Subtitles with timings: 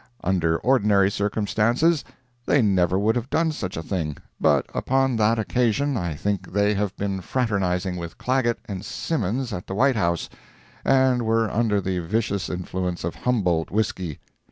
[0.23, 2.03] Under ordinary circumstances,
[2.47, 6.95] they never would have done such a thing—but upon that occasion I think they had
[6.95, 10.27] been fraternizing with Clagett and Simmons at the White House,
[10.83, 14.17] and were under the vicious influence of Humboldt whisky.